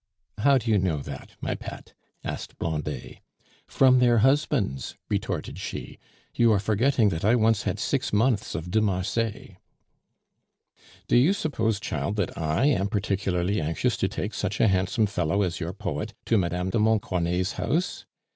"How 0.39 0.57
do 0.57 0.71
you 0.71 0.79
know 0.79 0.97
that, 0.97 1.33
my 1.41 1.53
pet?" 1.53 1.93
asked 2.23 2.57
Blondet. 2.57 3.19
"From 3.67 3.99
their 3.99 4.17
husbands," 4.25 4.95
retorted 5.09 5.59
she. 5.59 5.99
"You 6.33 6.51
are 6.53 6.59
forgetting 6.59 7.09
that 7.09 7.23
I 7.23 7.35
once 7.35 7.65
had 7.69 7.77
six 7.77 8.11
months 8.11 8.55
of 8.55 8.71
de 8.71 8.81
Marsay." 8.81 9.57
"Do 11.07 11.15
you 11.15 11.33
suppose, 11.33 11.79
child, 11.79 12.15
that 12.15 12.35
I 12.35 12.65
am 12.65 12.87
particularly 12.87 13.61
anxious 13.61 13.95
to 13.97 14.07
take 14.07 14.33
such 14.33 14.59
a 14.59 14.67
handsome 14.69 15.05
fellow 15.05 15.43
as 15.43 15.59
your 15.59 15.71
poet 15.71 16.15
to 16.25 16.35
Mme. 16.35 16.69
de 16.71 16.79
Montcornet's 16.79 17.51
house? 17.51 18.07